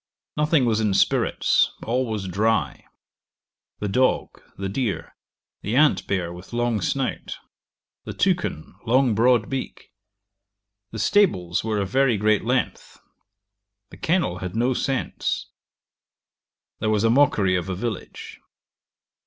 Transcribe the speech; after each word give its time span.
Nothing 0.35 0.65
was 0.65 0.79
in 0.79 0.95
spirits; 0.95 1.73
all 1.85 2.07
was 2.07 2.27
dry. 2.27 2.85
The 3.77 3.87
dog, 3.87 4.41
the 4.57 4.67
deer; 4.67 5.15
the 5.61 5.75
ant 5.75 6.07
bear 6.07 6.33
with 6.33 6.53
long 6.53 6.81
snout. 6.81 7.37
The 8.05 8.13
toucan, 8.13 8.73
long 8.83 9.13
broad 9.13 9.47
beak. 9.47 9.91
The 10.89 10.97
stables 10.97 11.63
were 11.63 11.77
of 11.77 11.89
very 11.91 12.17
great 12.17 12.43
length. 12.43 12.97
The 13.91 13.97
kennel 13.97 14.39
had 14.39 14.55
no 14.55 14.73
scents. 14.73 15.51
There 16.79 16.89
was 16.89 17.03
a 17.03 17.11
mockery 17.11 17.55
of 17.55 17.69
a 17.69 17.75
village. 17.75 18.39